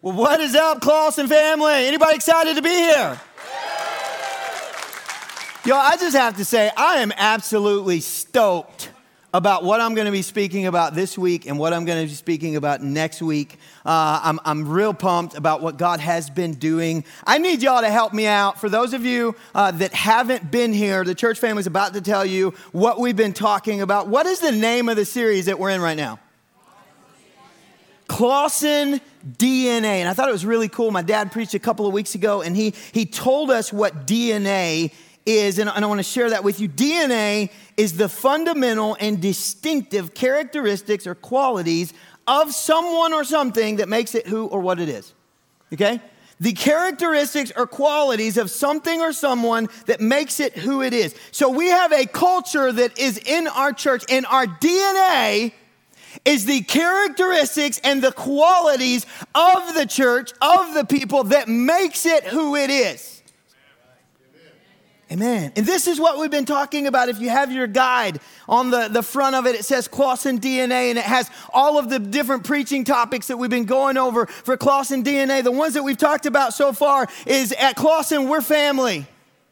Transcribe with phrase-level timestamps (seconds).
[0.00, 1.72] Well, what is up, Clausen family?
[1.72, 3.20] Anybody excited to be here?
[5.64, 8.92] Yo, I just have to say, I am absolutely stoked
[9.34, 12.08] about what I'm going to be speaking about this week and what I'm going to
[12.08, 13.58] be speaking about next week.
[13.84, 17.04] Uh, I'm, I'm real pumped about what God has been doing.
[17.26, 18.60] I need y'all to help me out.
[18.60, 22.00] For those of you uh, that haven't been here, the church family is about to
[22.00, 24.06] tell you what we've been talking about.
[24.06, 26.20] What is the name of the series that we're in right now?
[28.08, 29.84] Clausen DNA.
[29.84, 30.90] And I thought it was really cool.
[30.90, 34.92] My dad preached a couple of weeks ago, and he, he told us what DNA
[35.26, 36.68] is, and, and I want to share that with you.
[36.68, 41.92] DNA is the fundamental and distinctive characteristics or qualities
[42.26, 45.12] of someone or something that makes it who or what it is.
[45.72, 46.00] Okay?
[46.40, 51.14] The characteristics or qualities of something or someone that makes it who it is.
[51.30, 55.52] So we have a culture that is in our church, and our DNA
[56.24, 62.24] is the characteristics and the qualities of the church, of the people that makes it
[62.24, 63.18] who it is.
[65.10, 65.52] Amen.
[65.56, 67.08] And this is what we've been talking about.
[67.08, 70.90] If you have your guide on the, the front of it, it says Clausen DNA,
[70.90, 74.58] and it has all of the different preaching topics that we've been going over for
[74.58, 75.42] Clausen DNA.
[75.42, 79.06] The ones that we've talked about so far is at Clausen, we're family.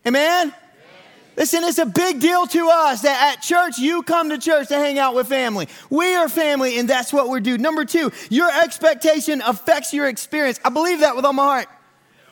[0.07, 0.53] Amen?
[1.37, 4.77] Listen, it's a big deal to us that at church, you come to church to
[4.77, 5.69] hang out with family.
[5.91, 7.61] We are family, and that's what we're doing.
[7.61, 10.59] Number two, your expectation affects your experience.
[10.65, 11.69] I believe that with all my heart.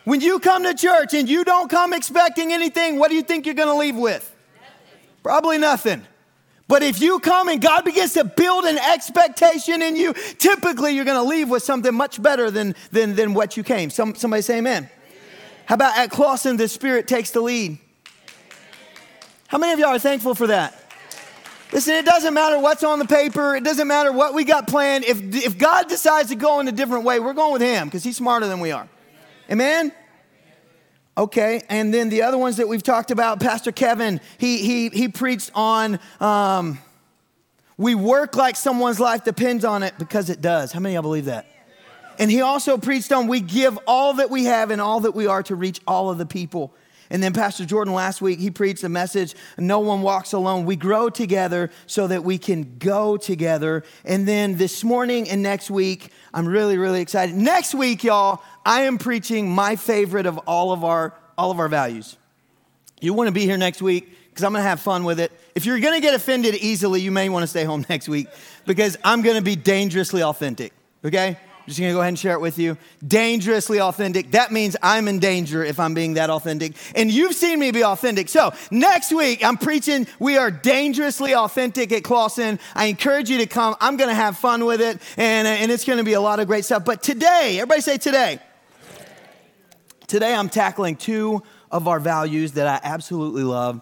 [0.05, 3.44] When you come to church and you don't come expecting anything, what do you think
[3.44, 4.30] you're going to leave with?
[5.22, 6.06] Probably nothing.
[6.66, 11.05] But if you come and God begins to build an expectation in you, typically you're
[11.05, 13.91] going to leave with something much better than, than, than what you came.
[13.91, 14.84] Some, somebody say amen.
[14.84, 14.91] amen.
[15.66, 17.78] How about at Clausen, the Spirit takes the lead?
[19.55, 20.77] How many of y'all are thankful for that?
[21.72, 23.55] Listen, it doesn't matter what's on the paper.
[23.55, 25.05] It doesn't matter what we got planned.
[25.05, 28.02] If, if God decides to go in a different way, we're going with Him because
[28.02, 28.88] He's smarter than we are.
[29.48, 29.92] Amen?
[31.16, 35.06] Okay, and then the other ones that we've talked about, Pastor Kevin, he, he, he
[35.06, 36.80] preached on um,
[37.78, 40.73] we work like someone's life depends on it because it does.
[40.73, 41.46] How many of y'all believe that?
[42.18, 45.28] And he also preached on we give all that we have and all that we
[45.28, 46.74] are to reach all of the people.
[47.10, 50.64] And then Pastor Jordan last week, he preached a message no one walks alone.
[50.64, 53.84] We grow together so that we can go together.
[54.04, 57.34] And then this morning and next week, I'm really, really excited.
[57.34, 61.68] Next week, y'all, I am preaching my favorite of all of our all of our
[61.68, 62.16] values.
[63.00, 65.32] You want to be here next week because I'm going to have fun with it.
[65.54, 68.28] If you're going to get offended easily, you may want to stay home next week
[68.66, 70.72] because I'm going to be dangerously authentic.
[71.04, 71.36] Okay?
[71.64, 72.77] I'm just gonna go ahead and share it with you.
[73.07, 74.33] Dangerously authentic.
[74.33, 76.75] That means I'm in danger if I'm being that authentic.
[76.95, 78.29] And you've seen me be authentic.
[78.29, 82.61] So next week, I'm preaching, we are dangerously authentic at Clausen.
[82.75, 83.77] I encourage you to come.
[83.80, 86.67] I'm gonna have fun with it, and, and it's gonna be a lot of great
[86.67, 86.85] stuff.
[86.85, 88.41] But today, everybody say today.
[90.07, 93.81] Today, I'm tackling two of our values that I absolutely love.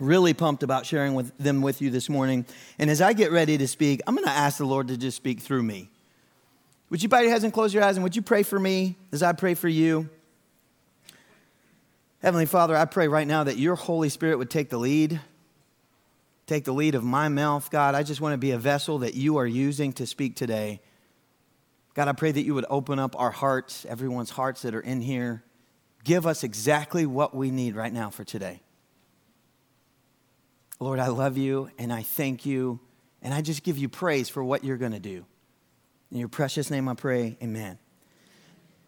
[0.00, 2.46] Really pumped about sharing with them with you this morning.
[2.78, 5.40] And as I get ready to speak, I'm gonna ask the Lord to just speak
[5.40, 5.91] through me.
[6.92, 8.96] Would you bow your heads and close your eyes and would you pray for me
[9.12, 10.10] as I pray for you?
[12.20, 15.18] Heavenly Father, I pray right now that your Holy Spirit would take the lead,
[16.46, 17.70] take the lead of my mouth.
[17.70, 20.82] God, I just want to be a vessel that you are using to speak today.
[21.94, 25.00] God, I pray that you would open up our hearts, everyone's hearts that are in
[25.00, 25.42] here.
[26.04, 28.60] Give us exactly what we need right now for today.
[30.78, 32.80] Lord, I love you and I thank you,
[33.22, 35.24] and I just give you praise for what you're going to do.
[36.12, 37.78] In your precious name I pray, amen.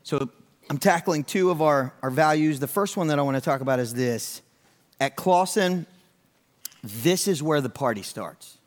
[0.02, 0.28] So
[0.68, 2.60] I'm tackling two of our, our values.
[2.60, 4.42] The first one that I want to talk about is this.
[5.00, 5.86] At Clausen,
[6.82, 8.58] this is where the party starts.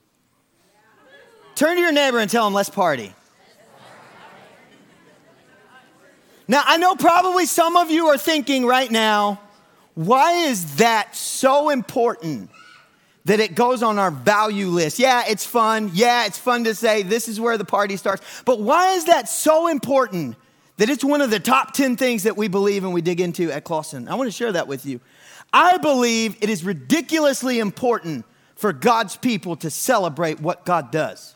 [1.53, 3.13] Turn to your neighbor and tell him, let's party.
[6.47, 9.39] Now, I know probably some of you are thinking right now,
[9.93, 12.49] why is that so important?
[13.27, 14.99] That it goes on our value list.
[14.99, 15.91] Yeah, it's fun.
[15.93, 18.25] Yeah, it's fun to say this is where the party starts.
[18.45, 20.37] But why is that so important
[20.77, 23.51] that it's one of the top 10 things that we believe and we dig into
[23.51, 24.07] at Clausen?
[24.07, 25.01] I want to share that with you.
[25.51, 28.25] I believe it is ridiculously important
[28.55, 31.35] for God's people to celebrate what God does.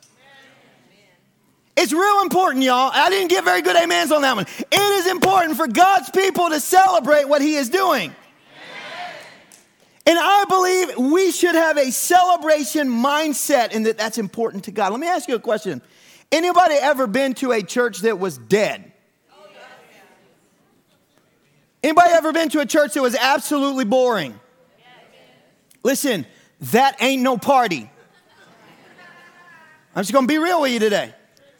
[1.76, 2.92] It's real important, y'all.
[2.94, 4.46] I didn't get very good amens on that one.
[4.46, 8.16] It is important for God's people to celebrate what He is doing.
[10.06, 14.92] And I believe we should have a celebration mindset and that that's important to God.
[14.92, 15.82] Let me ask you a question.
[16.32, 18.92] Anybody ever been to a church that was dead?
[21.84, 24.40] Anybody ever been to a church that was absolutely boring?
[25.84, 26.26] Listen,
[26.72, 27.90] that ain't no party.
[29.96, 31.14] I'm just gonna be real with you today.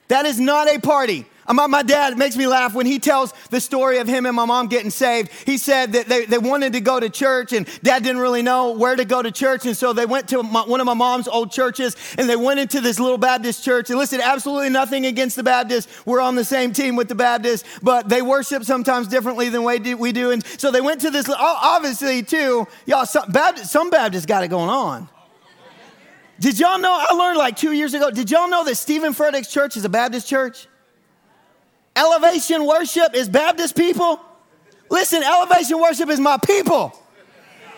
[0.08, 1.26] That is not a party.
[1.54, 4.46] My, my dad makes me laugh when he tells the story of him and my
[4.46, 5.32] mom getting saved.
[5.46, 8.72] He said that they, they wanted to go to church and dad didn't really know
[8.72, 9.66] where to go to church.
[9.66, 12.60] And so they went to my, one of my mom's old churches and they went
[12.60, 13.90] into this little Baptist church.
[13.90, 16.06] And listen, absolutely nothing against the Baptists.
[16.06, 19.80] We're on the same team with the Baptists, but they worship sometimes differently than we
[19.80, 19.98] do.
[19.98, 20.32] We do.
[20.32, 24.50] And so they went to this, obviously, too, y'all, some Baptists, some Baptists got it
[24.50, 25.10] going on.
[26.40, 26.92] Did y'all know?
[26.92, 28.10] I learned like two years ago.
[28.10, 30.68] Did y'all know that Steven Furtick's church is a Baptist church?
[31.96, 34.20] Elevation worship is Baptist people.
[34.90, 36.98] Listen, elevation worship is my people.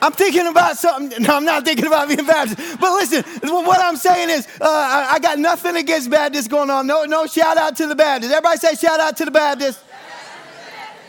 [0.02, 1.24] I'm thinking about something.
[1.24, 2.80] No, I'm not thinking about being Baptist.
[2.80, 6.86] But listen, what I'm saying is, uh, I, I, got nothing against Baptists going on.
[6.88, 8.32] No, no shout out to the Baptists.
[8.32, 9.82] Everybody say shout out to the Baptists.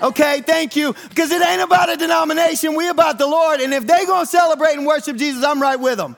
[0.00, 0.94] Okay, thank you.
[1.08, 2.74] Because it ain't about a denomination.
[2.74, 3.60] We about the Lord.
[3.60, 6.16] And if they gonna celebrate and worship Jesus, I'm right with them.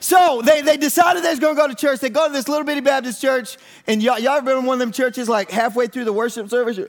[0.00, 2.00] So they, they decided they was going to go to church.
[2.00, 3.56] They go to this little bitty Baptist church.
[3.86, 6.78] And y'all, y'all in one of them churches like halfway through the worship service?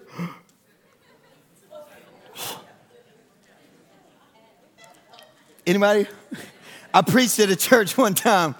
[5.65, 6.07] Anybody?
[6.93, 8.55] I preached at a church one time.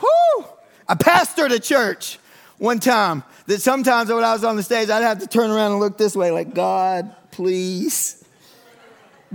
[0.00, 0.44] Whoo!
[0.88, 2.18] I pastored a church
[2.58, 5.72] one time that sometimes when I was on the stage, I'd have to turn around
[5.72, 8.24] and look this way, like, God, please,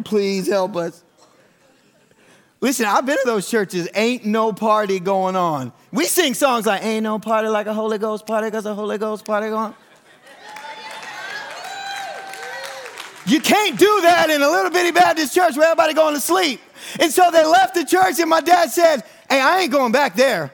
[0.03, 1.03] please help us.
[2.61, 5.71] Listen, I've been to those churches, ain't no party going on.
[5.91, 8.97] We sing songs like, Ain't no party like a Holy Ghost party, because a Holy
[8.97, 9.73] Ghost party going
[13.25, 16.59] You can't do that in a little bitty Baptist church where everybody going to sleep.
[16.99, 20.15] And so they left the church, and my dad said, Hey, I ain't going back
[20.15, 20.51] there.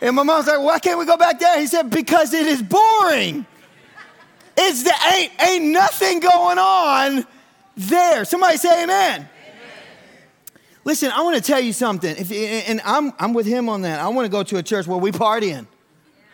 [0.00, 1.58] And my mom's like, Why can't we go back there?
[1.58, 3.44] He said, Because it is boring.
[4.56, 7.26] It's the ain't ain't nothing going on
[7.76, 8.24] there.
[8.24, 9.28] Somebody say amen.
[10.84, 12.16] Listen, I want to tell you something.
[12.16, 14.00] If, and I'm, I'm with him on that.
[14.00, 15.66] I want to go to a church where we partying.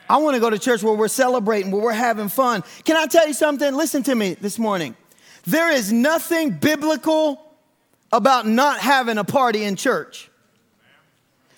[0.08, 2.62] I want to go to church where we're celebrating, where we're having fun.
[2.84, 3.74] Can I tell you something?
[3.74, 4.94] Listen to me this morning.
[5.44, 7.42] There is nothing biblical
[8.12, 10.30] about not having a party in church.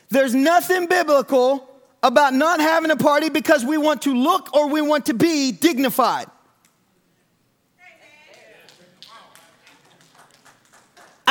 [0.08, 1.69] There's nothing biblical
[2.02, 5.52] about not having a party because we want to look or we want to be
[5.52, 6.26] dignified.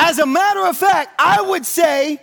[0.00, 2.22] As a matter of fact, I would say,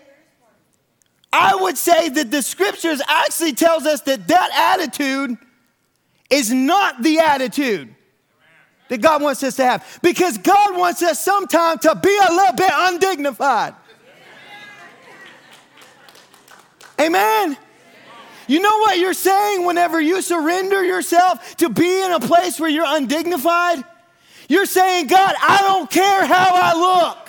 [1.34, 5.38] I would say that the scriptures actually tells us that that attitude
[6.30, 7.94] is not the attitude
[8.88, 10.00] that God wants us to have.
[10.02, 13.74] Because God wants us sometimes to be a little bit undignified.
[16.98, 17.58] Amen.
[18.48, 22.70] You know what you're saying whenever you surrender yourself to be in a place where
[22.70, 23.84] you're undignified?
[24.48, 27.25] You're saying, God, I don't care how I look.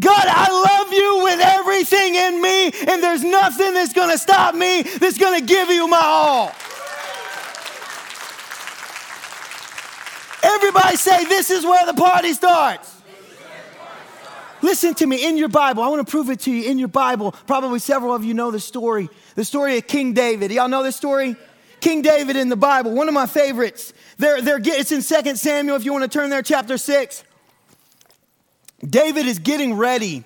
[0.00, 4.82] God, I love you with everything in me, and there's nothing that's gonna stop me
[4.82, 6.52] that's gonna give you my all.
[10.42, 12.96] Everybody say, This is where the party starts.
[14.62, 15.82] Listen to me in your Bible.
[15.82, 17.32] I want to prove it to you in your Bible.
[17.46, 19.08] Probably several of you know the story.
[19.34, 20.50] The story of King David.
[20.52, 21.36] Y'all know this story?
[21.80, 23.94] King David in the Bible, one of my favorites.
[24.18, 27.24] They're, they're, it's in 2 Samuel, if you want to turn there, chapter 6.
[28.86, 30.24] David is getting ready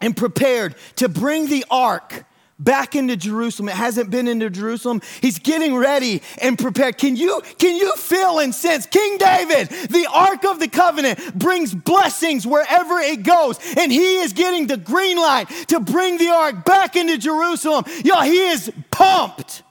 [0.00, 2.24] and prepared to bring the ark
[2.58, 3.68] back into Jerusalem.
[3.68, 5.02] It hasn't been into Jerusalem.
[5.20, 6.96] He's getting ready and prepared.
[6.96, 11.74] Can you can you feel and sense King David, the ark of the covenant brings
[11.74, 16.64] blessings wherever it goes and he is getting the green light to bring the ark
[16.64, 17.84] back into Jerusalem.
[18.04, 19.62] Y'all, he is pumped.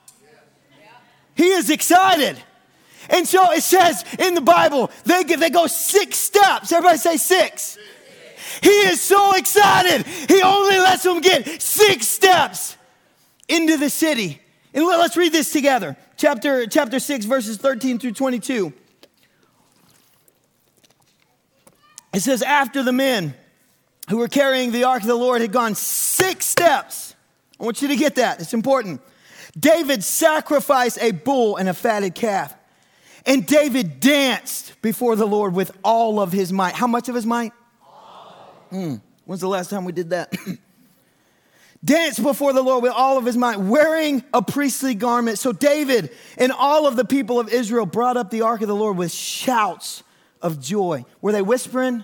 [1.35, 2.37] He is excited.
[3.09, 6.71] And so it says in the Bible, they, they go six steps.
[6.71, 7.77] Everybody say six.
[8.61, 10.05] He is so excited.
[10.05, 12.77] He only lets them get six steps
[13.47, 14.41] into the city.
[14.73, 15.95] And let's read this together.
[16.17, 18.73] Chapter, chapter 6, verses 13 through 22.
[22.13, 23.35] It says, After the men
[24.09, 27.15] who were carrying the ark of the Lord had gone six steps,
[27.59, 29.01] I want you to get that, it's important.
[29.57, 32.53] David sacrificed a bull and a fatted calf.
[33.25, 36.75] And David danced before the Lord with all of his might.
[36.75, 37.53] How much of his might?
[38.71, 40.33] Mm, when's the last time we did that?
[41.83, 45.37] Dance before the Lord with all of his might, wearing a priestly garment.
[45.37, 48.75] So David and all of the people of Israel brought up the ark of the
[48.75, 50.01] Lord with shouts
[50.41, 51.05] of joy.
[51.21, 52.03] Were they whispering?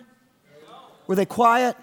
[1.08, 1.76] Were they quiet?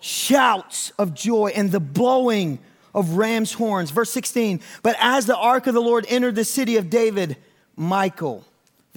[0.00, 2.58] Shouts of joy and the blowing
[2.94, 3.90] of ram's horns.
[3.90, 7.36] Verse 16, but as the ark of the Lord entered the city of David,
[7.76, 8.44] Michal,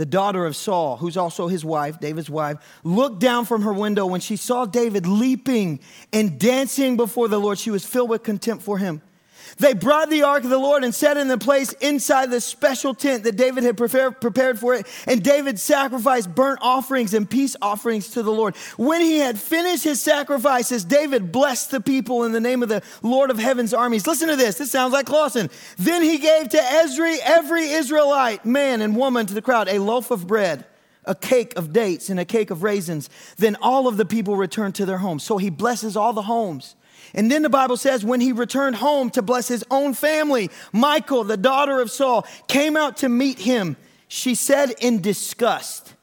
[0.01, 4.08] the daughter of Saul, who's also his wife, David's wife, looked down from her window
[4.08, 5.79] when she saw David leaping
[6.12, 7.60] and dancing before the Lord.
[7.60, 9.03] She was filled with contempt for him.
[9.58, 12.41] They brought the ark of the Lord and set it in the place inside the
[12.41, 14.88] special tent that David had prepared, for it.
[15.08, 18.55] And David sacrificed burnt offerings and peace offerings to the Lord.
[18.77, 22.81] When he had finished his sacrifices, David blessed the people in the name of the
[23.01, 24.08] Lord of heaven's armies.
[24.08, 24.58] Listen to this.
[24.58, 25.50] This sounds like Clausen.
[25.77, 30.12] Then he gave to Esri, every Israelite, man and woman to the crowd, a loaf
[30.12, 30.65] of bread
[31.05, 33.10] a cake of dates and a cake of raisins.
[33.38, 35.24] Then all of the people returned to their homes.
[35.24, 36.75] So he blesses all the homes.
[37.13, 41.24] And then the Bible says, when he returned home to bless his own family, Michael,
[41.24, 43.75] the daughter of Saul, came out to meet him.
[44.08, 45.94] She said in disgust,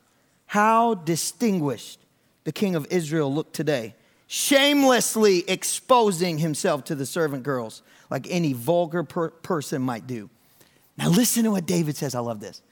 [0.46, 2.00] How distinguished
[2.44, 3.94] the king of Israel looked today,
[4.26, 10.30] shamelessly exposing himself to the servant girls like any vulgar per- person might do.
[10.96, 12.14] Now, listen to what David says.
[12.14, 12.62] I love this.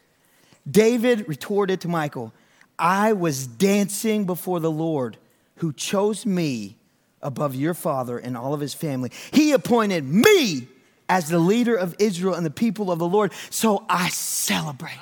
[0.68, 2.32] David retorted to Michael,
[2.78, 5.16] I was dancing before the Lord
[5.56, 6.75] who chose me
[7.22, 9.10] above your father and all of his family.
[9.32, 10.68] He appointed me
[11.08, 13.32] as the leader of Israel and the people of the Lord.
[13.50, 14.98] So I celebrate.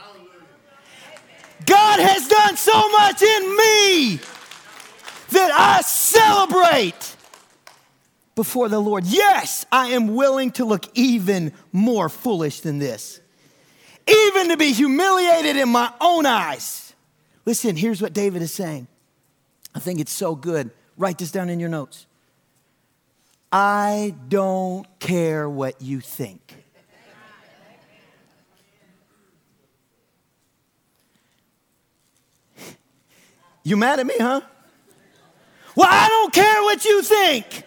[1.67, 4.21] God has done so much in me
[5.31, 7.17] that I celebrate
[8.35, 9.05] before the Lord.
[9.05, 13.21] Yes, I am willing to look even more foolish than this,
[14.07, 16.93] even to be humiliated in my own eyes.
[17.47, 18.87] Listen, here's what David is saying.
[19.75, 20.71] I think it's so good.
[20.97, 22.07] Write this down in your notes.
[23.51, 26.41] I don't care what you think.
[33.67, 34.43] You mad at me, huh?
[35.75, 37.65] Well, I don't care what you think.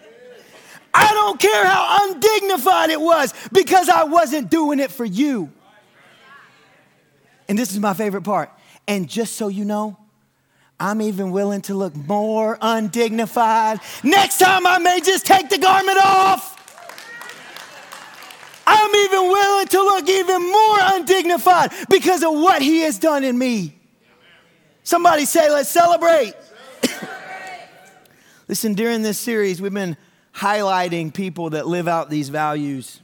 [0.94, 5.52] I don't care how undignified it was because I wasn't doing it for you.
[7.48, 8.50] And this is my favorite part.
[8.86, 9.96] And just so you know,
[10.80, 13.80] I'm even willing to look more undignified.
[14.04, 16.54] Next time I may just take the garment off.
[18.66, 23.36] I'm even willing to look even more undignified because of what he has done in
[23.36, 23.74] me.
[24.84, 26.34] Somebody say, let's celebrate.
[28.48, 29.96] Listen, during this series, we've been
[30.34, 33.00] highlighting people that live out these values.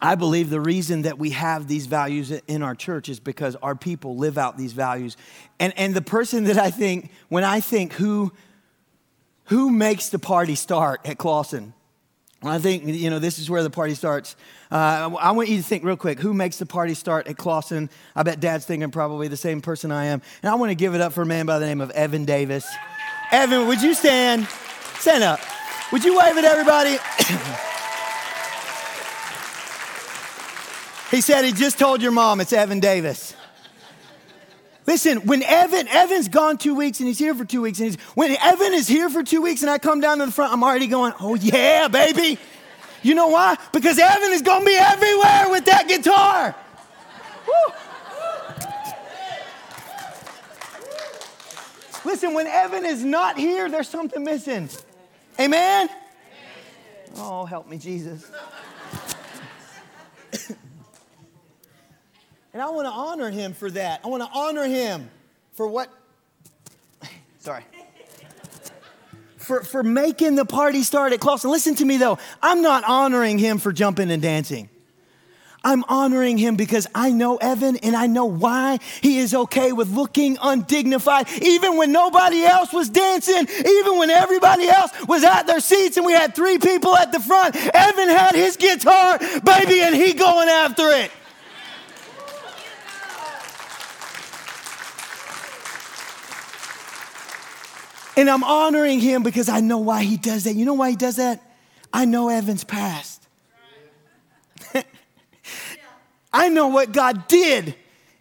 [0.00, 3.74] I believe the reason that we have these values in our church is because our
[3.74, 5.16] people live out these values.
[5.58, 8.32] And, and the person that I think, when I think who,
[9.46, 11.74] who makes the party start at Clausen,
[12.40, 14.36] I think, you know, this is where the party starts.
[14.70, 17.90] Uh, I want you to think real quick who makes the party start at Clausen?
[18.14, 20.22] I bet dad's thinking probably the same person I am.
[20.42, 22.24] And I want to give it up for a man by the name of Evan
[22.24, 22.64] Davis.
[23.32, 24.46] Evan, would you stand?
[24.98, 25.40] Stand up.
[25.90, 26.98] Would you wave at everybody?
[31.10, 33.34] He said he just told your mom it's Evan Davis.
[34.86, 38.00] Listen, when Evan, Evan's gone two weeks and he's here for two weeks, and he's,
[38.14, 40.64] when Evan is here for two weeks and I come down to the front, I'm
[40.64, 42.38] already going, oh yeah, baby.
[43.02, 43.56] You know why?
[43.72, 46.54] Because Evan is gonna be everywhere with that guitar.
[47.46, 47.74] Woo.
[52.04, 54.70] Listen, when Evan is not here, there's something missing.
[55.38, 55.90] Amen?
[57.16, 58.30] Oh, help me, Jesus.
[62.58, 64.00] And I want to honor him for that.
[64.02, 65.08] I want to honor him
[65.52, 65.88] for what,
[67.38, 67.62] sorry,
[69.36, 71.52] for, for making the party start at Clausen.
[71.52, 74.68] Listen to me though, I'm not honoring him for jumping and dancing.
[75.62, 79.90] I'm honoring him because I know Evan and I know why he is okay with
[79.90, 85.60] looking undignified, even when nobody else was dancing, even when everybody else was at their
[85.60, 87.54] seats and we had three people at the front.
[87.54, 91.12] Evan had his guitar, baby, and he going after it.
[98.18, 100.56] And I'm honoring him because I know why he does that.
[100.56, 101.40] You know why he does that?
[101.92, 103.24] I know Evan's past.
[106.32, 107.76] I know what God did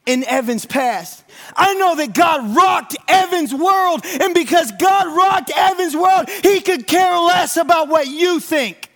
[0.06, 1.24] in Evan's past.
[1.56, 6.86] I know that God rocked Evan's world, and because God rocked Evan's world, he could
[6.86, 8.92] care less about what you think.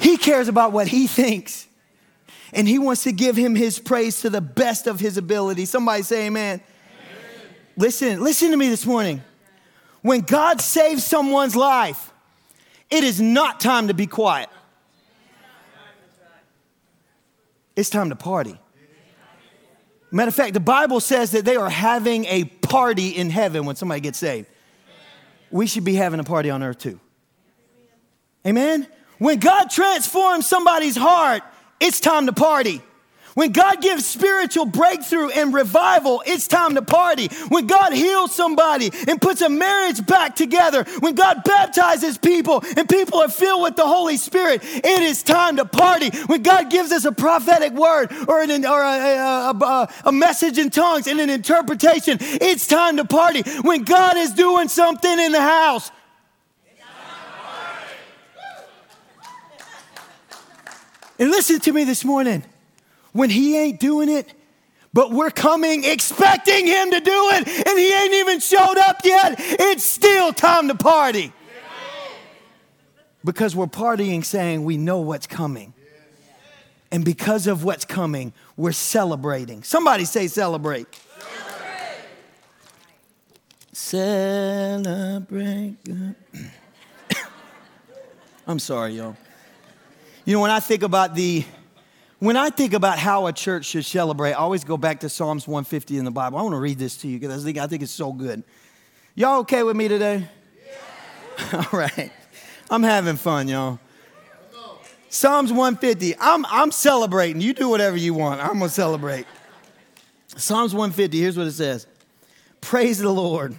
[0.00, 1.68] He cares about what he thinks
[2.52, 5.64] and he wants to give him his praise to the best of his ability.
[5.64, 6.60] Somebody say amen.
[6.60, 7.54] amen.
[7.76, 9.22] Listen, listen to me this morning.
[10.02, 12.12] When God saves someone's life,
[12.90, 14.50] it is not time to be quiet.
[17.74, 18.58] It's time to party.
[20.10, 23.76] Matter of fact, the Bible says that they are having a party in heaven when
[23.76, 24.46] somebody gets saved.
[25.50, 27.00] We should be having a party on earth too.
[28.46, 28.86] Amen?
[29.18, 31.42] When God transforms somebody's heart,
[31.82, 32.80] it's time to party.
[33.34, 37.28] When God gives spiritual breakthrough and revival, it's time to party.
[37.48, 42.88] When God heals somebody and puts a marriage back together, when God baptizes people and
[42.88, 46.10] people are filled with the Holy Spirit, it is time to party.
[46.26, 50.58] When God gives us a prophetic word or, an, or a, a, a, a message
[50.58, 53.42] in tongues and an interpretation, it's time to party.
[53.62, 55.90] When God is doing something in the house,
[61.22, 62.42] and listen to me this morning
[63.12, 64.34] when he ain't doing it,
[64.92, 69.36] but we're coming expecting him to do it, and he ain't even showed up yet.
[69.38, 71.32] It's still time to party.
[73.24, 75.74] Because we're partying saying we know what's coming.
[76.90, 79.62] And because of what's coming, we're celebrating.
[79.62, 80.88] Somebody say celebrate.
[83.72, 85.76] Celebrate.
[85.76, 86.16] Celebrate.
[88.48, 89.16] I'm sorry, y'all.
[90.24, 91.44] You know, when I think about the
[92.20, 95.48] when I think about how a church should celebrate, I always go back to Psalms
[95.48, 96.38] 150 in the Bible.
[96.38, 98.44] I want to read this to you because I think, I think it's so good.
[99.16, 100.28] Y'all okay with me today?
[101.38, 101.66] Yeah.
[101.72, 102.12] All right.
[102.70, 103.80] I'm having fun, y'all.
[105.08, 106.14] Psalms 150.
[106.20, 107.42] I'm, I'm celebrating.
[107.42, 108.40] You do whatever you want.
[108.40, 109.26] I'm going to celebrate.
[110.28, 111.88] Psalms 150, here's what it says
[112.60, 113.56] Praise the Lord.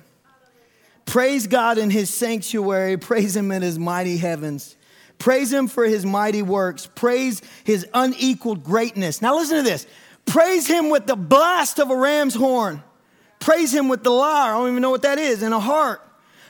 [1.05, 2.95] Praise God in his sanctuary.
[2.95, 4.77] Praise him in his mighty heavens.
[5.23, 6.85] Praise him for his mighty works.
[6.95, 9.21] Praise his unequaled greatness.
[9.21, 9.87] Now, listen to this.
[10.25, 12.83] Praise him with the blast of a ram's horn.
[13.39, 14.53] Praise him with the lyre.
[14.53, 16.05] I don't even know what that is, and a harp.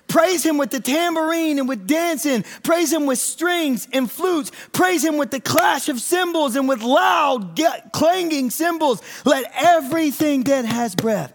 [0.07, 2.43] Praise him with the tambourine and with dancing.
[2.63, 4.51] Praise him with strings and flutes.
[4.71, 7.55] Praise him with the clash of cymbals and with loud
[7.91, 9.03] clanging cymbals.
[9.23, 11.31] Let everything that has breath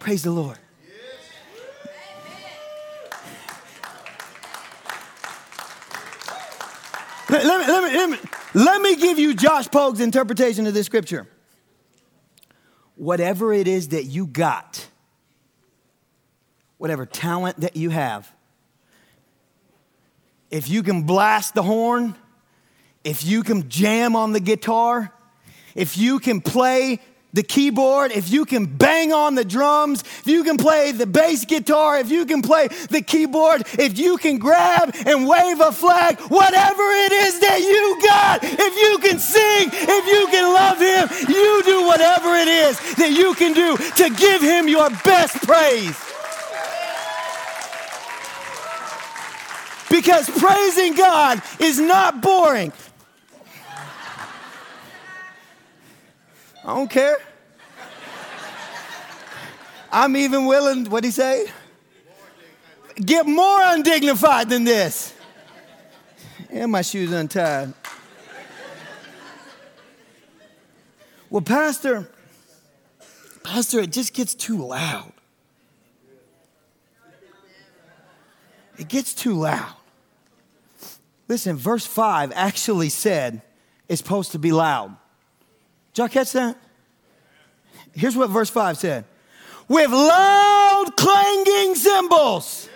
[0.00, 0.58] praise the Lord.
[7.42, 8.18] Let, me, let, me, let, me,
[8.54, 11.26] let me give you Josh Pogue's interpretation of this scripture.
[12.94, 14.86] Whatever it is that you got,
[16.78, 18.32] whatever talent that you have,
[20.52, 22.14] if you can blast the horn,
[23.02, 25.12] if you can jam on the guitar,
[25.74, 27.00] if you can play
[27.34, 31.44] the keyboard, if you can bang on the drums, if you can play the bass
[31.44, 36.18] guitar, if you can play the keyboard, if you can grab and wave a flag,
[36.28, 41.28] whatever it is that you got, if you can sing, if you can love Him,
[41.28, 46.00] you do whatever it is that you can do to give Him your best praise.
[49.90, 52.72] Because praising God is not boring.
[56.64, 57.18] I don't care.
[59.92, 61.46] I'm even willing, what'd he say?
[62.96, 65.14] Get more undignified than this.
[66.48, 67.74] And my shoes untied.
[71.28, 72.08] Well, Pastor,
[73.42, 75.12] Pastor, it just gets too loud.
[78.78, 79.74] It gets too loud.
[81.28, 83.42] Listen, verse 5 actually said
[83.88, 84.96] it's supposed to be loud.
[85.94, 86.56] Did y'all catch that?
[87.94, 89.04] Here's what verse 5 said
[89.68, 92.68] with loud clanging cymbals.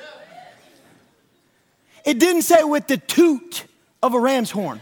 [2.05, 3.65] It didn't say with the toot
[4.03, 4.81] of a ram's horn.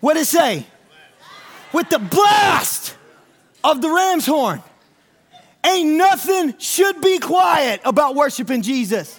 [0.00, 0.66] What did it say?
[1.72, 2.96] With the blast
[3.64, 4.62] of the ram's horn.
[5.64, 9.18] Ain't nothing should be quiet about worshiping Jesus.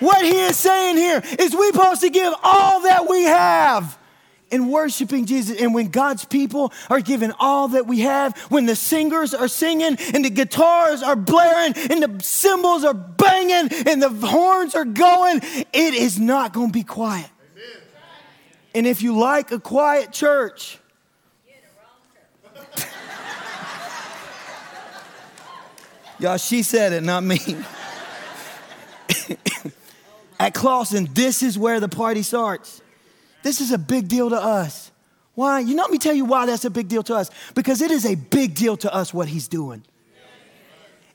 [0.00, 3.96] What he is saying here is we're supposed to give all that we have
[4.50, 5.60] in worshiping Jesus.
[5.60, 9.96] And when God's people are giving all that we have, when the singers are singing
[10.14, 15.40] and the guitars are blaring and the cymbals are banging and the horns are going,
[15.42, 17.28] it is not going to be quiet.
[17.54, 17.82] Amen.
[18.74, 20.78] And if you like a quiet church,
[26.18, 27.38] Y'all, she said it, not me.
[30.38, 32.80] At Clawson, this is where the party starts.
[33.46, 34.90] This is a big deal to us.
[35.34, 35.60] Why?
[35.60, 37.30] You know, let me tell you why that's a big deal to us.
[37.54, 39.84] Because it is a big deal to us what he's doing.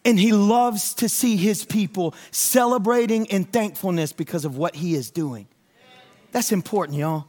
[0.06, 5.12] And he loves to see his people celebrating in thankfulness because of what he is
[5.12, 5.46] doing.
[6.32, 7.26] That's important, y'all.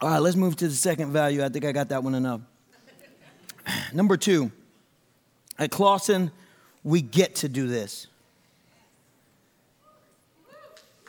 [0.00, 1.44] All right, let's move to the second value.
[1.44, 2.42] I think I got that one enough.
[3.92, 4.52] Number two,
[5.58, 6.30] at Clawson,
[6.84, 8.06] we get to do this.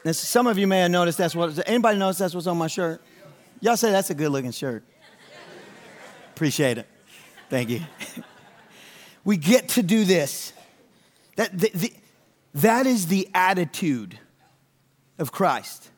[0.06, 2.68] Now, some of you may have noticed that's what, anybody notice that's what's on my
[2.68, 3.02] shirt?
[3.62, 4.84] Y'all say that's a good looking shirt.
[6.34, 6.88] Appreciate it.
[7.50, 7.82] Thank you.
[9.26, 10.54] we get to do this.
[11.36, 11.94] That, the, the,
[12.56, 14.18] that is the attitude
[15.18, 15.90] of Christ.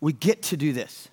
[0.00, 1.08] We get to do this.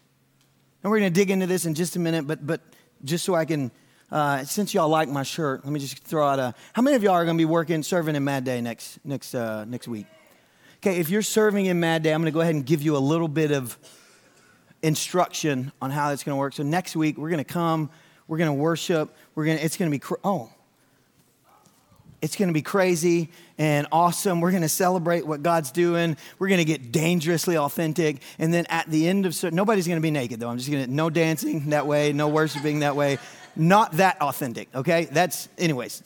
[0.84, 2.62] And we're going to dig into this in just a minute, but, but
[3.03, 3.71] just so I can,
[4.12, 6.53] uh, since y'all like my shirt, let me just throw out a.
[6.73, 9.34] How many of y'all are going to be working, serving in Mad Day next, next,
[9.34, 10.06] uh, next week?
[10.85, 12.97] Okay, if you're serving in Mad Day, I'm going to go ahead and give you
[12.97, 13.77] a little bit of
[14.81, 16.51] instruction on how it's going to work.
[16.51, 17.89] So next week, we're going to come,
[18.27, 20.49] we're going to worship, we're going to, it's going to be, cr- oh,
[22.21, 24.41] it's going to be crazy and awesome.
[24.41, 26.17] We're going to celebrate what God's doing.
[26.37, 28.17] We're going to get dangerously authentic.
[28.37, 30.49] And then at the end of, nobody's going to be naked though.
[30.49, 33.19] I'm just going to, no dancing that way, no worshiping that way.
[33.55, 35.05] Not that authentic, okay?
[35.05, 36.03] That's, anyways.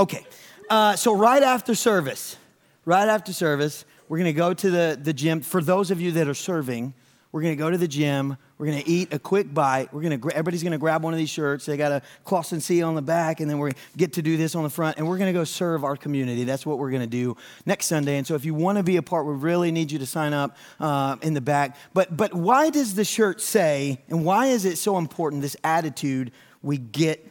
[0.00, 0.26] Okay.
[0.68, 2.38] Uh, so right after service,
[2.84, 5.40] right after service, we're going to go to the, the gym.
[5.40, 6.94] For those of you that are serving,
[7.32, 8.36] we're going to go to the gym.
[8.58, 9.92] We're going to eat a quick bite.
[9.92, 11.64] We're going to everybody's going to grab one of these shirts.
[11.64, 14.54] They got a Clawson C on the back, and then we get to do this
[14.54, 16.44] on the front, and we're going to go serve our community.
[16.44, 18.18] That's what we're going to do next Sunday.
[18.18, 20.34] And so, if you want to be a part, we really need you to sign
[20.34, 21.76] up uh, in the back.
[21.94, 25.40] But but why does the shirt say, and why is it so important?
[25.40, 27.26] This attitude we get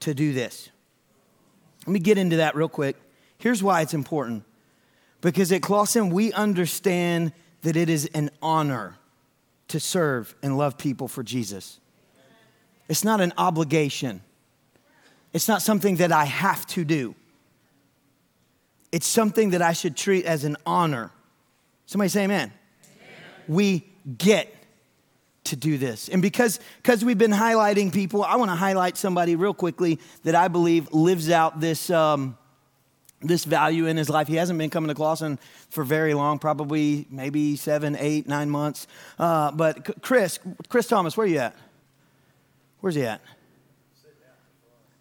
[0.00, 0.70] to do this.
[1.86, 2.96] Let me get into that real quick.
[3.38, 4.44] Here's why it's important.
[5.26, 8.96] Because at Clawson, we understand that it is an honor
[9.66, 11.80] to serve and love people for Jesus.
[12.88, 14.20] It's not an obligation,
[15.32, 17.16] it's not something that I have to do.
[18.92, 21.10] It's something that I should treat as an honor.
[21.86, 22.52] Somebody say amen.
[22.84, 23.08] amen.
[23.48, 23.84] We
[24.16, 24.54] get
[25.42, 26.08] to do this.
[26.08, 30.36] And because, because we've been highlighting people, I want to highlight somebody real quickly that
[30.36, 32.38] I believe lives out this, um,
[33.26, 34.28] this value in his life.
[34.28, 35.38] He hasn't been coming to Clawson
[35.70, 38.86] for very long, probably maybe seven, eight, nine months.
[39.18, 41.56] Uh, but Chris, Chris Thomas, where are you at?
[42.80, 43.20] Where's he at?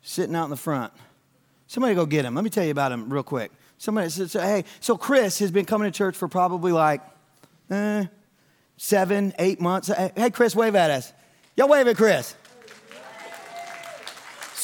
[0.01, 0.93] Sitting out in the front.
[1.67, 2.35] Somebody go get him.
[2.35, 3.51] Let me tell you about him real quick.
[3.77, 7.01] Somebody said, so, hey, so Chris has been coming to church for probably like
[7.69, 8.05] eh,
[8.77, 9.89] seven, eight months.
[10.15, 11.11] Hey, Chris, wave at us.
[11.55, 12.35] Y'all wave at Chris.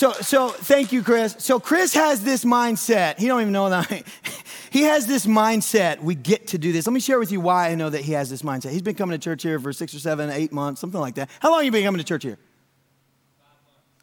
[0.02, 1.36] So, so thank you, Chris.
[1.38, 3.20] So Chris has this mindset.
[3.20, 4.04] He don't even know that.
[4.72, 6.02] he has this mindset.
[6.02, 6.88] We get to do this.
[6.88, 8.72] Let me share with you why I know that he has this mindset.
[8.72, 11.30] He's been coming to church here for six or seven, eight months, something like that.
[11.40, 12.40] How long have you been coming to church here?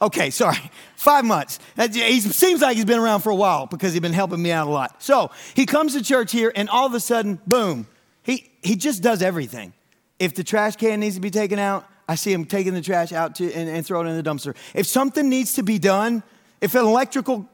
[0.01, 1.59] Okay, sorry, five months.
[1.77, 4.69] He seems like he's been around for a while because he's been helping me out
[4.69, 5.03] a lot.
[5.03, 7.89] So he comes to church here, and all of a sudden, boom,
[8.23, 9.73] he, he just does everything.
[10.21, 13.13] If the trash can needs to be taken out, I see him taking the trash
[13.13, 14.57] out to, and, and throwing it in the dumpster.
[14.75, 16.23] If something needs to be done,
[16.61, 17.49] if an electrical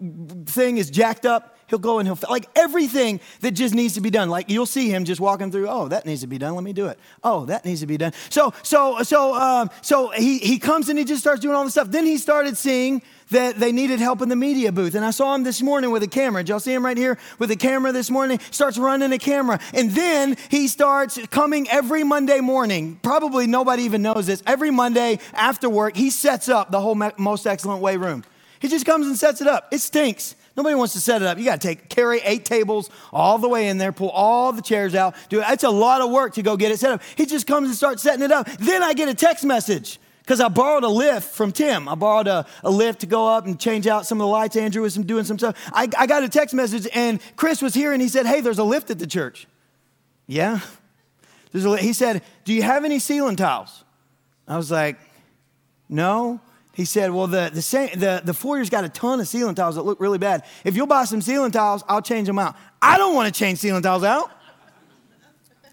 [0.46, 4.10] thing is jacked up, he'll go and he'll, like everything that just needs to be
[4.10, 4.28] done.
[4.28, 6.72] Like you'll see him just walking through, oh, that needs to be done, let me
[6.72, 6.98] do it.
[7.22, 8.12] Oh, that needs to be done.
[8.30, 11.74] So, so, so, um, so he, he comes and he just starts doing all this
[11.74, 11.90] stuff.
[11.90, 14.94] Then he started seeing that they needed help in the media booth.
[14.94, 16.42] And I saw him this morning with a camera.
[16.42, 18.38] Did y'all see him right here with a camera this morning?
[18.50, 19.60] Starts running a camera.
[19.72, 22.98] And then he starts coming every Monday morning.
[23.02, 24.42] Probably nobody even knows this.
[24.46, 28.24] Every Monday after work, he sets up the whole most excellent way room.
[28.60, 29.68] He just comes and sets it up.
[29.72, 30.36] It stinks.
[30.56, 31.38] Nobody wants to set it up.
[31.38, 34.62] You got to take carry eight tables all the way in there, pull all the
[34.62, 35.14] chairs out.
[35.28, 35.46] Do it.
[35.48, 37.02] it's a lot of work to go get it set up.
[37.16, 38.48] He just comes and starts setting it up.
[38.58, 41.88] Then I get a text message because I borrowed a lift from Tim.
[41.88, 44.56] I borrowed a, a, lift to go up and change out some of the lights.
[44.56, 45.56] Andrew was doing some stuff.
[45.72, 48.58] I, I got a text message, and Chris was here, and he said, Hey, there's
[48.58, 49.46] a lift at the church.
[50.26, 50.60] Yeah.
[51.52, 53.84] There's a, he said, Do you have any ceiling tiles?
[54.48, 54.98] I was like,
[55.88, 56.40] No.
[56.74, 59.82] He said, Well, the, the, the, the foyer's got a ton of ceiling tiles that
[59.82, 60.44] look really bad.
[60.64, 62.56] If you'll buy some ceiling tiles, I'll change them out.
[62.82, 64.30] I don't want to change ceiling tiles out.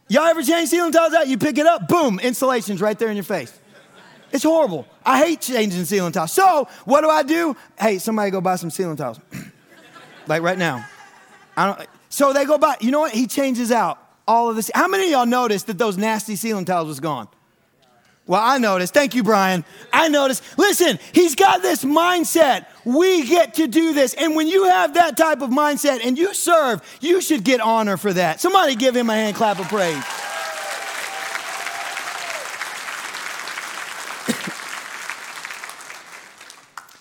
[0.07, 1.27] Y'all ever change ceiling tiles out?
[1.27, 3.57] You pick it up, boom, installation's right there in your face.
[4.31, 4.87] It's horrible.
[5.05, 6.31] I hate changing ceiling tiles.
[6.31, 7.55] So what do I do?
[7.79, 9.19] Hey, somebody go buy some ceiling tiles.
[10.27, 10.85] like right now.
[11.57, 13.13] I don't, so they go buy, you know what?
[13.13, 14.69] He changes out all of this.
[14.73, 17.27] How many of y'all noticed that those nasty ceiling tiles was gone?
[18.27, 18.93] Well, I noticed.
[18.93, 19.65] Thank you, Brian.
[19.91, 20.43] I noticed.
[20.57, 22.67] Listen, he's got this mindset.
[22.85, 24.13] We get to do this.
[24.13, 27.97] And when you have that type of mindset and you serve, you should get honor
[27.97, 28.39] for that.
[28.39, 29.95] Somebody give him a hand clap of praise.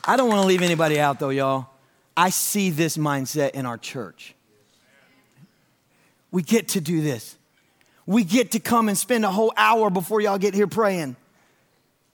[0.04, 1.68] I don't want to leave anybody out though, y'all.
[2.16, 4.35] I see this mindset in our church.
[6.30, 7.37] We get to do this.
[8.11, 11.14] We get to come and spend a whole hour before y'all get here praying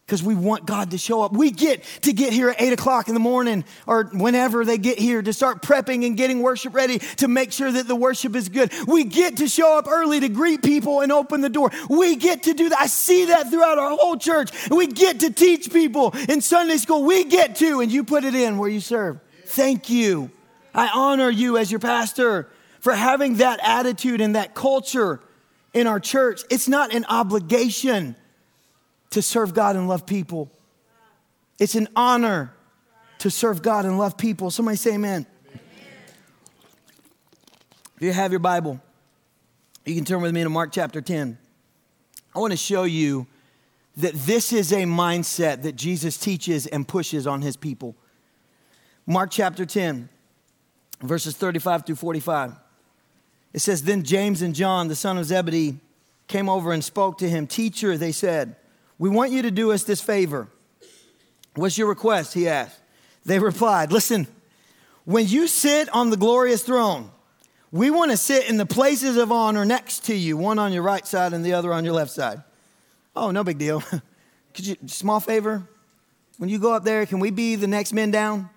[0.05, 1.33] because we want God to show up.
[1.33, 4.99] We get to get here at 8 o'clock in the morning or whenever they get
[4.99, 8.51] here to start prepping and getting worship ready to make sure that the worship is
[8.51, 8.75] good.
[8.87, 11.71] We get to show up early to greet people and open the door.
[11.89, 12.79] We get to do that.
[12.79, 14.51] I see that throughout our whole church.
[14.69, 17.05] We get to teach people in Sunday school.
[17.05, 19.19] We get to, and you put it in where you serve.
[19.47, 20.31] Thank you.
[20.75, 25.23] I honor you as your pastor for having that attitude and that culture
[25.77, 28.17] in our church, it's not an obligation
[29.11, 30.51] to serve God and love people.
[31.59, 32.55] It's an honor
[33.19, 34.51] to serve God and love people.
[34.51, 35.27] Somebody say amen.
[37.95, 38.81] If you have your Bible,
[39.85, 41.37] you can turn with me to Mark chapter 10.
[42.35, 43.27] I want to show you
[43.99, 47.95] that this is a mindset that Jesus teaches and pushes on his people.
[49.07, 50.09] Mark chapter 10,
[51.03, 52.55] verses 35 through 45.
[53.57, 55.79] It says, Then James and John, the son of Zebedee,
[56.29, 57.47] came over and spoke to him.
[57.47, 58.55] Teacher, they said,
[58.99, 60.49] We want you to do us this favor.
[61.55, 62.35] What's your request?
[62.35, 62.79] He asked.
[63.25, 64.27] They replied, Listen,
[65.07, 67.11] when you sit on the glorious throne,
[67.73, 70.83] we want to sit in the places of honor next to you, one on your
[70.83, 72.43] right side and the other on your left side.
[73.17, 73.83] Oh, no big deal.
[74.55, 75.67] Could you, small favor?
[76.37, 78.51] When you go up there, can we be the next men down?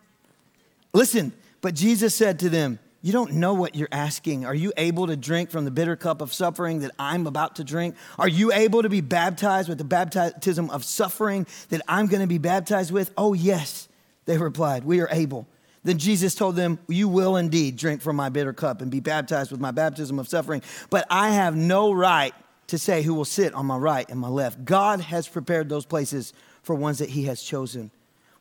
[0.92, 1.32] Listen,
[1.62, 4.46] but Jesus said to them, You don't know what you're asking.
[4.46, 7.64] Are you able to drink from the bitter cup of suffering that I'm about to
[7.64, 7.96] drink?
[8.18, 12.28] Are you able to be baptized with the baptism of suffering that I'm going to
[12.28, 13.14] be baptized with?
[13.18, 13.88] Oh, yes,
[14.26, 15.48] they replied, We are able.
[15.84, 19.50] Then Jesus told them, You will indeed drink from my bitter cup and be baptized
[19.50, 22.34] with my baptism of suffering, but I have no right
[22.68, 24.66] to say who will sit on my right and my left.
[24.66, 26.34] God has prepared those places
[26.64, 27.92] for ones that he has chosen.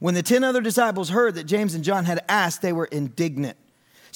[0.00, 3.56] When the 10 other disciples heard that James and John had asked, they were indignant.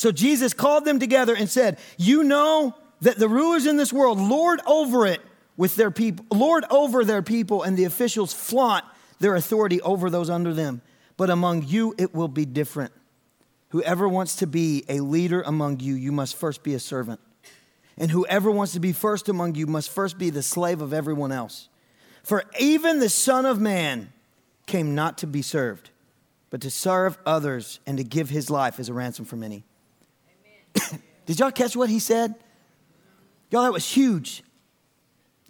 [0.02, 4.18] So Jesus called them together and said, You know that the rulers in this world
[4.18, 5.20] lord over it
[5.56, 8.84] with their people, lord over their people, and the officials flaunt
[9.20, 10.82] their authority over those under them.
[11.16, 12.92] But among you, it will be different.
[13.68, 17.20] Whoever wants to be a leader among you, you must first be a servant.
[17.96, 21.30] And whoever wants to be first among you must first be the slave of everyone
[21.30, 21.68] else.
[22.24, 24.12] For even the Son of Man
[24.66, 25.90] came not to be served,
[26.50, 29.64] but to serve others and to give his life as a ransom for many.
[31.26, 32.34] Did y'all catch what he said?
[33.50, 34.42] Y'all, that was huge.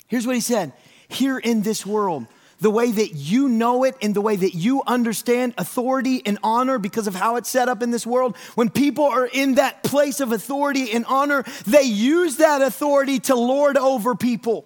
[0.08, 0.72] Here's what he said
[1.08, 2.26] Here in this world,
[2.60, 6.78] the way that you know it and the way that you understand authority and honor
[6.78, 10.20] because of how it's set up in this world, when people are in that place
[10.20, 14.64] of authority and honor, they use that authority to lord over people,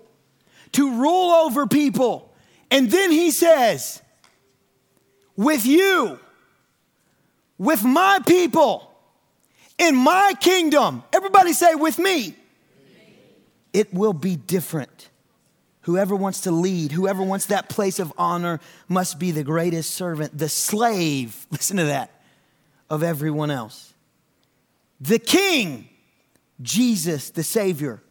[0.72, 2.34] to rule over people.
[2.70, 4.02] And then he says,
[5.36, 6.18] with you,
[7.58, 8.95] with my people,
[9.78, 12.34] in my kingdom, everybody say, with me,
[13.72, 15.10] it will be different.
[15.82, 20.36] Whoever wants to lead, whoever wants that place of honor, must be the greatest servant,
[20.36, 22.10] the slave, listen to that,
[22.88, 23.92] of everyone else.
[25.00, 25.88] The king,
[26.62, 28.02] Jesus, the Savior,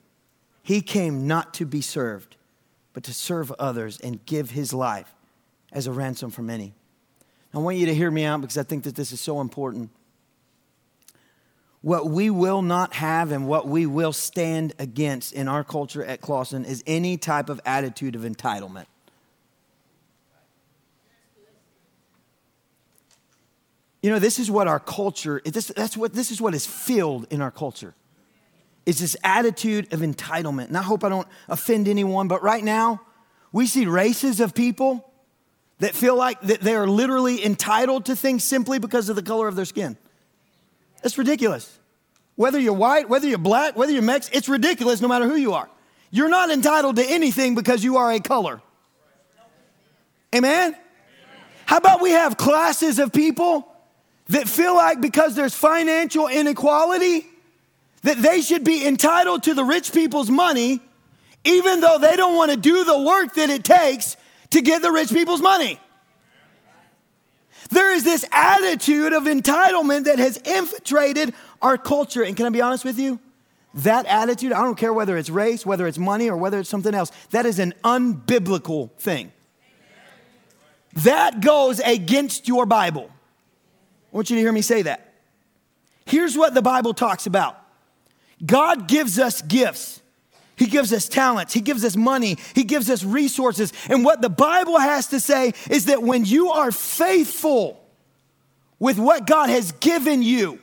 [0.62, 2.36] he came not to be served,
[2.93, 5.13] but to serve others and give his life
[5.71, 6.73] as a ransom for many.
[7.54, 9.89] I want you to hear me out because I think that this is so important
[11.86, 16.19] what we will not have and what we will stand against in our culture at
[16.19, 18.88] Clawson is any type of attitude of entitlement.
[24.02, 27.28] You know, this is what our culture, this, that's what, this is what is filled
[27.30, 27.93] in our culture.
[28.88, 30.69] Is this attitude of entitlement.
[30.69, 33.00] And I hope I don't offend anyone, but right now,
[33.52, 35.08] we see races of people
[35.78, 39.48] that feel like that they are literally entitled to things simply because of the color
[39.48, 39.98] of their skin.
[41.06, 41.78] It's ridiculous.
[42.36, 45.54] Whether you're white, whether you're black, whether you're Mexican, it's ridiculous no matter who you
[45.54, 45.70] are.
[46.10, 48.60] You're not entitled to anything because you are a color.
[50.34, 50.76] Amen?
[51.65, 53.72] How about we have classes of people
[54.30, 57.28] that feel like because there's financial inequality,
[58.02, 60.82] that they should be entitled to the rich people's money,
[61.44, 64.18] even though they don't want to do the work that it takes
[64.50, 65.80] to get the rich people's money.
[67.69, 72.23] There is this attitude of entitlement that has infiltrated our culture.
[72.23, 73.19] And can I be honest with you?
[73.75, 76.93] That attitude, I don't care whether it's race, whether it's money, or whether it's something
[76.93, 79.32] else, that is an unbiblical thing.
[81.04, 83.10] That goes against your Bible.
[84.13, 85.13] I want you to hear me say that.
[86.06, 87.58] Here's what the Bible talks about
[88.45, 90.01] God gives us gifts.
[90.56, 91.54] He gives us talents.
[91.54, 92.38] He gives us money.
[92.54, 93.74] He gives us resources.
[93.89, 97.82] And what the Bible has to say is that when you are faithful
[98.80, 100.60] with what God has given you,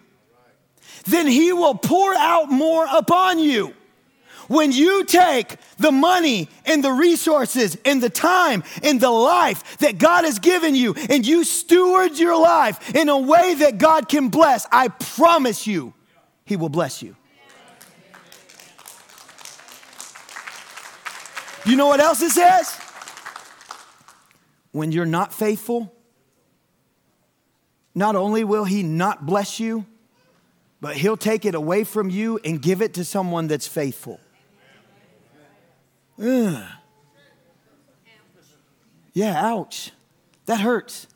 [1.05, 3.75] then He will pour out more upon you.
[4.49, 9.99] When you take the money and the resources and the time and the life that
[9.99, 14.29] God has given you and you steward your life in a way that God can
[14.29, 15.95] bless, I promise you,
[16.45, 17.17] He will bless you.
[21.65, 22.77] You know what else it says?
[24.73, 25.95] When you're not faithful,
[27.95, 29.87] not only will He not bless you,
[30.81, 34.19] but He'll take it away from you and give it to someone that's faithful.
[36.21, 36.65] Ugh.
[39.13, 39.93] Yeah, ouch.
[40.47, 41.07] That hurts.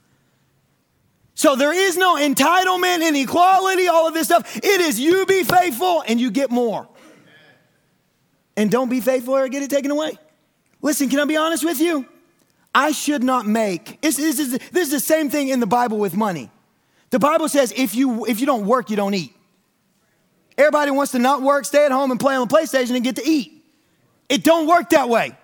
[1.34, 4.56] So there is no entitlement, inequality, all of this stuff.
[4.56, 6.88] It is you be faithful and you get more.
[8.56, 10.18] And don't be faithful or get it taken away.
[10.82, 12.06] Listen, can I be honest with you?
[12.74, 14.00] I should not make.
[14.02, 16.50] This, this, is, this is the same thing in the Bible with money.
[17.10, 19.34] The Bible says if you, if you don't work, you don't eat.
[20.58, 23.16] Everybody wants to not work, stay at home and play on the PlayStation and get
[23.16, 23.64] to eat.
[24.28, 25.36] It don't work that way.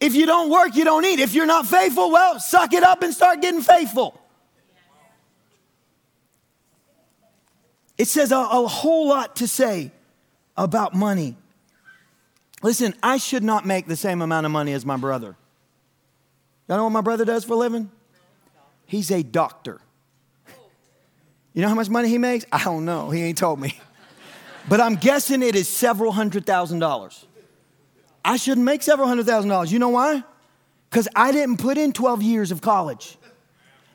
[0.00, 1.18] If you don't work, you don't eat.
[1.18, 4.20] If you're not faithful, well, suck it up and start getting faithful.
[7.96, 9.92] It says a, a whole lot to say
[10.56, 11.36] about money.
[12.64, 15.36] Listen, I should not make the same amount of money as my brother.
[16.66, 17.90] Y'all know what my brother does for a living?
[18.86, 19.82] He's a doctor.
[21.52, 22.46] You know how much money he makes?
[22.50, 23.10] I don't know.
[23.10, 23.78] He ain't told me.
[24.66, 27.26] But I'm guessing it is several hundred thousand dollars.
[28.24, 29.70] I shouldn't make several hundred thousand dollars.
[29.70, 30.24] You know why?
[30.88, 33.18] Because I didn't put in 12 years of college.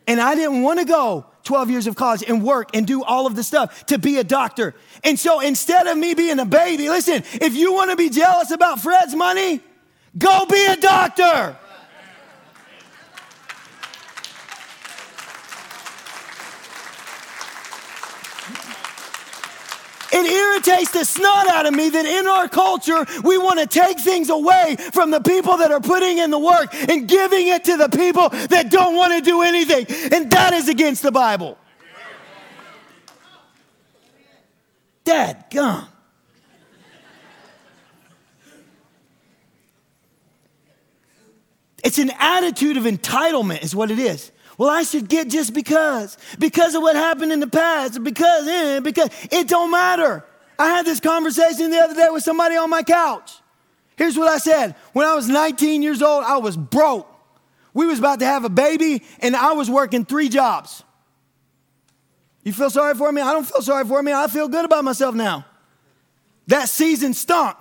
[0.06, 3.26] And I didn't want to go 12 years of college and work and do all
[3.26, 4.76] of the stuff to be a doctor.
[5.04, 8.52] And so instead of me being a baby, listen, if you want to be jealous
[8.52, 9.60] about Fred's money,
[10.16, 11.58] go be a doctor.
[20.20, 24.00] It irritates the snot out of me that in our culture, we want to take
[24.00, 27.78] things away from the people that are putting in the work and giving it to
[27.78, 29.86] the people that don't want to do anything.
[30.14, 31.58] And that is against the Bible.
[35.04, 35.88] Dad, gum.
[41.84, 44.32] It's an attitude of entitlement, is what it is.
[44.60, 48.82] Well, I should get just because, because of what happened in the past, because, eh,
[48.82, 50.26] because it don't matter.
[50.60, 53.38] I had this conversation the other day with somebody on my couch.
[53.96, 54.76] Here's what I said.
[54.92, 57.08] When I was 19 years old, I was broke.
[57.74, 60.84] We was about to have a baby, and I was working three jobs.
[62.44, 63.22] You feel sorry for me?
[63.22, 64.12] I don't feel sorry for me.
[64.12, 65.46] I feel good about myself now.
[66.48, 67.56] That season stunk.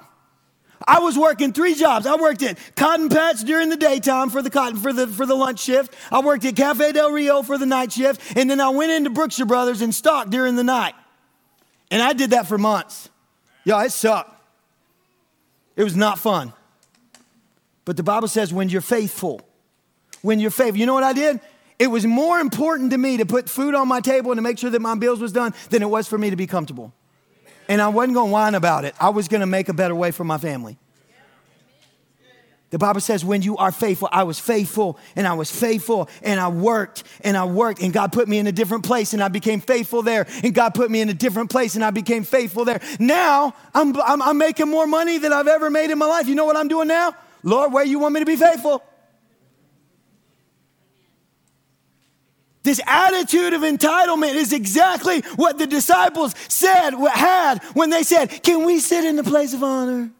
[0.86, 2.06] I was working three jobs.
[2.06, 5.34] I worked at Cotton Patch during the daytime for the cotton for the for the
[5.34, 5.94] lunch shift.
[6.10, 9.10] I worked at Cafe Del Rio for the night shift, and then I went into
[9.10, 10.94] Brookshire Brothers and stocked during the night.
[11.90, 13.08] And I did that for months.
[13.64, 14.34] Yo, it sucked.
[15.76, 16.52] It was not fun.
[17.84, 19.40] But the Bible says when you're faithful,
[20.22, 21.40] when you're faithful, you know what I did?
[21.78, 24.58] It was more important to me to put food on my table and to make
[24.58, 26.92] sure that my bills was done than it was for me to be comfortable.
[27.68, 28.94] And I wasn't gonna whine about it.
[28.98, 30.78] I was gonna make a better way for my family.
[32.70, 36.38] The Bible says, when you are faithful, I was faithful and I was faithful and
[36.38, 39.28] I worked and I worked and God put me in a different place and I
[39.28, 42.66] became faithful there and God put me in a different place and I became faithful
[42.66, 42.80] there.
[42.98, 46.28] Now I'm, I'm, I'm making more money than I've ever made in my life.
[46.28, 47.14] You know what I'm doing now?
[47.42, 48.82] Lord, where you want me to be faithful?
[52.62, 58.64] This attitude of entitlement is exactly what the disciples said, had when they said, Can
[58.64, 60.10] we sit in the place of honor?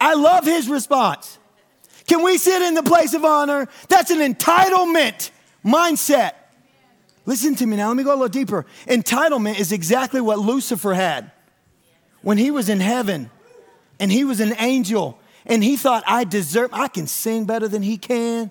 [0.00, 1.38] I love his response.
[2.08, 3.68] Can we sit in the place of honor?
[3.88, 5.30] That's an entitlement
[5.64, 6.32] mindset.
[7.24, 8.66] Listen to me now, let me go a little deeper.
[8.88, 11.30] Entitlement is exactly what Lucifer had
[12.22, 13.30] when he was in heaven
[14.00, 17.82] and he was an angel and he thought, I deserve, I can sing better than
[17.82, 18.50] he can.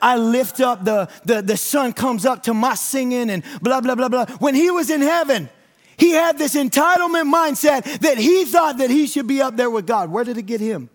[0.00, 3.94] I lift up the, the, the sun comes up to my singing and blah, blah,
[3.94, 4.26] blah, blah.
[4.38, 5.48] When he was in heaven,
[5.96, 9.86] he had this entitlement mindset that he thought that he should be up there with
[9.86, 10.10] God.
[10.10, 10.90] Where did it get him?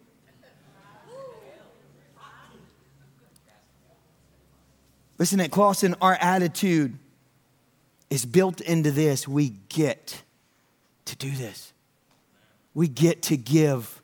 [5.17, 6.97] Listen at Clawson, our attitude
[8.09, 9.27] is built into this.
[9.27, 10.23] We get
[11.05, 11.73] to do this.
[12.73, 13.98] We get to give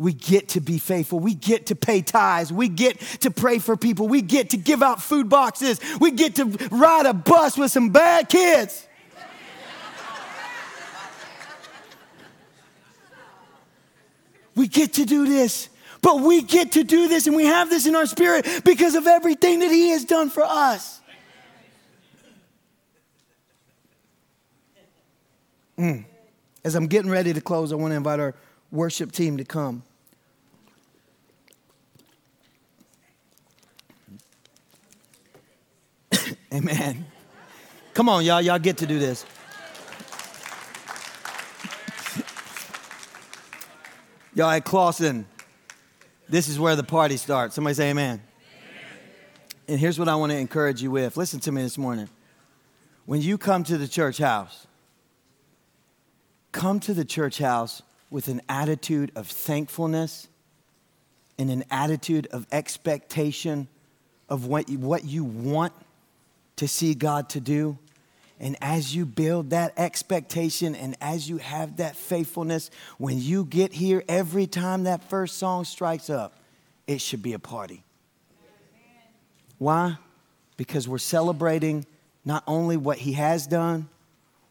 [0.00, 1.20] we get to be faithful.
[1.20, 2.50] We get to pay tithes.
[2.50, 4.08] We get to pray for people.
[4.08, 5.78] We get to give out food boxes.
[6.00, 8.86] We get to ride a bus with some bad kids.
[14.56, 15.68] we get to do this.
[16.00, 19.06] But we get to do this and we have this in our spirit because of
[19.06, 20.98] everything that He has done for us.
[25.78, 26.06] Mm.
[26.64, 28.34] As I'm getting ready to close, I want to invite our
[28.70, 29.82] worship team to come.
[36.52, 37.06] Amen.
[37.94, 38.40] Come on, y'all.
[38.40, 39.24] Y'all get to do this.
[44.34, 45.26] y'all at Clawson,
[46.28, 47.54] this is where the party starts.
[47.54, 48.20] Somebody say amen.
[48.20, 48.22] amen.
[49.68, 51.16] And here's what I want to encourage you with.
[51.16, 52.08] Listen to me this morning.
[53.06, 54.66] when you come to the church house,
[56.52, 60.28] come to the church house with an attitude of thankfulness
[61.38, 63.68] and an attitude of expectation
[64.28, 65.72] of what you, what you want
[66.60, 67.78] to see God to do.
[68.38, 73.72] And as you build that expectation and as you have that faithfulness, when you get
[73.72, 76.34] here, every time that first song strikes up,
[76.86, 77.82] it should be a party.
[79.56, 79.96] Why?
[80.58, 81.86] Because we're celebrating
[82.26, 83.88] not only what He has done,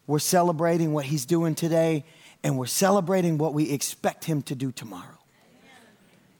[0.07, 2.05] we're celebrating what He's doing today,
[2.43, 5.19] and we're celebrating what we expect Him to do tomorrow.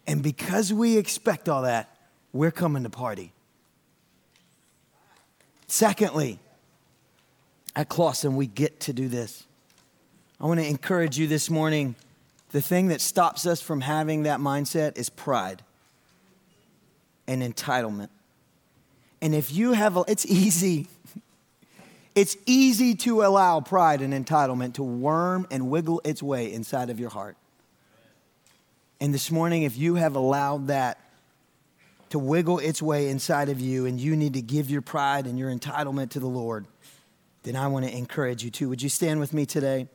[0.08, 1.96] And because we expect all that,
[2.34, 3.34] we're coming to party.
[5.70, 6.40] Secondly,
[7.76, 9.46] at Clawson, we get to do this.
[10.42, 11.96] I want to encourage you this morning.
[12.52, 15.62] The thing that stops us from having that mindset is pride
[17.28, 18.10] and entitlement.
[19.22, 20.88] And if you have, a, it's easy.
[22.16, 27.00] It's easy to allow pride and entitlement to worm and wiggle its way inside of
[27.00, 27.38] your heart.
[29.00, 30.98] And this morning, if you have allowed that
[32.10, 35.38] to wiggle its way inside of you and you need to give your pride and
[35.38, 36.66] your entitlement to the Lord,
[37.44, 38.70] then I want to encourage you too.
[38.70, 39.88] Would you stand with me today?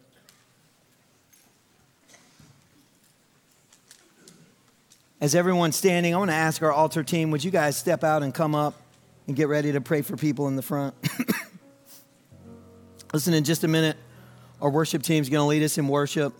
[5.20, 8.22] As everyone's standing, I want to ask our altar team, would you guys step out
[8.22, 8.74] and come up
[9.26, 10.94] and get ready to pray for people in the front?
[13.12, 13.96] Listen, in just a minute,
[14.60, 16.34] our worship team is going to lead us in worship.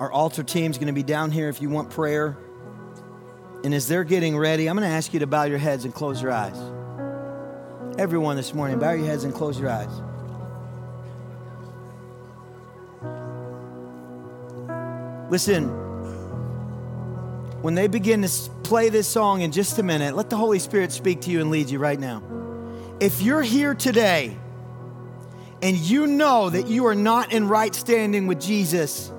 [0.00, 2.38] Our altar team is going to be down here if you want prayer.
[3.64, 5.94] And as they're getting ready, I'm going to ask you to bow your heads and
[5.94, 6.56] close your eyes.
[7.98, 9.90] Everyone this morning, bow your heads and close your eyes.
[15.30, 15.68] Listen,
[17.62, 18.28] when they begin to
[18.64, 21.50] play this song in just a minute, let the Holy Spirit speak to you and
[21.50, 22.22] lead you right now.
[22.98, 24.36] If you're here today
[25.62, 29.12] and you know that you are not in right standing with Jesus,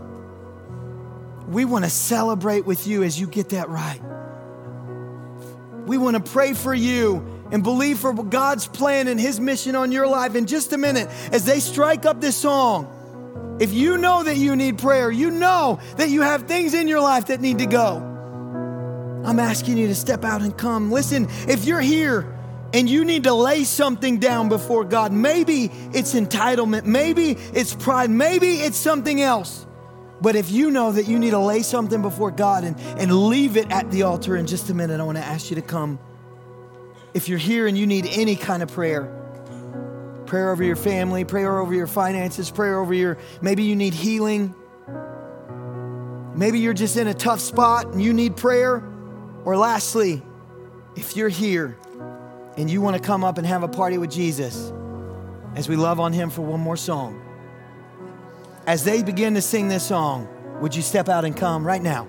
[1.48, 4.02] we want to celebrate with you as you get that right.
[5.86, 9.92] We want to pray for you and believe for God's plan and His mission on
[9.92, 13.58] your life in just a minute as they strike up this song.
[13.60, 17.02] If you know that you need prayer, you know that you have things in your
[17.02, 17.98] life that need to go.
[19.26, 20.92] I'm asking you to step out and come.
[20.92, 22.34] Listen, if you're here
[22.74, 28.10] and you need to lay something down before God, maybe it's entitlement, maybe it's pride,
[28.10, 29.66] maybe it's something else.
[30.24, 33.58] But if you know that you need to lay something before God and, and leave
[33.58, 36.00] it at the altar in just a minute, I want to ask you to come.
[37.14, 39.04] If you're here and you need any kind of prayer,
[40.26, 44.56] prayer over your family, prayer over your finances, prayer over your, maybe you need healing.
[46.36, 48.82] Maybe you're just in a tough spot and you need prayer.
[49.44, 50.24] Or lastly,
[50.96, 51.78] if you're here
[52.56, 54.72] and you want to come up and have a party with Jesus
[55.58, 57.23] as we love on him for one more song,
[58.66, 60.28] as they begin to sing this song,
[60.62, 62.08] would you step out and come right now?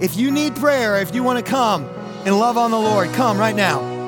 [0.00, 1.84] If you need prayer, if you want to come
[2.24, 3.99] and love on the Lord, come right now.